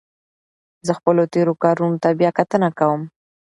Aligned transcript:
زه 0.85 0.91
خپلو 0.99 1.23
تېرو 1.33 1.53
کارونو 1.63 1.97
ته 2.03 2.09
بیا 2.19 2.31
کتنه 2.39 2.69
کوم. 2.79 3.01